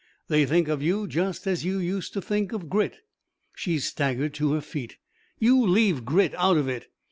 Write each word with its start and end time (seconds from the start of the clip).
They 0.29 0.47
think 0.47 0.67
of 0.67 0.81
you 0.81 1.05
just 1.07 1.45
as 1.45 1.63
you 1.63 1.77
used 1.77 2.11
to 2.13 2.23
think 2.23 2.53
of 2.53 2.67
Grit...." 2.67 3.01
She 3.55 3.77
staggered 3.77 4.33
to 4.33 4.53
her 4.53 4.61
feet. 4.61 4.97
"You 5.37 5.63
leave 5.63 6.05
Grit 6.05 6.33
out 6.39 6.57
of 6.57 6.67
it!" 6.67 6.87